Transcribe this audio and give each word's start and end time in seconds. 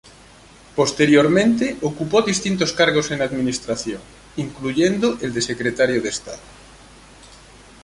Posteriormente 0.75 1.77
ocupó 1.83 2.23
distintos 2.23 2.73
cargos 2.73 3.11
en 3.11 3.19
la 3.19 3.25
administración, 3.25 4.01
incluyendo 4.35 5.19
el 5.21 5.31
de 5.31 5.43
secretario 5.43 6.01
de 6.01 6.09
estado. 6.09 6.39